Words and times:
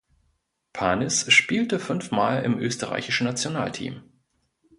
Panis 0.73 1.31
spielte 1.31 1.79
fünfmal 1.79 2.41
im 2.43 2.57
österreichischen 2.57 3.25
Nationalteam. 3.27 4.01